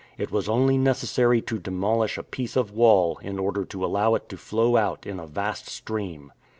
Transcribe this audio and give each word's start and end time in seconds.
It 0.17 0.31
was 0.31 0.49
only 0.49 0.79
necessary 0.79 1.43
to 1.43 1.59
demolish 1.59 2.17
a 2.17 2.23
piece 2.23 2.55
of 2.55 2.71
wall 2.71 3.19
in 3.21 3.37
order 3.37 3.63
to 3.65 3.85
allow 3.85 4.15
it 4.15 4.27
to 4.29 4.35
flow 4.37 4.75
out 4.75 5.05
in 5.05 5.19
a 5.19 5.27
vast 5.27 5.67
stream. 5.67 6.31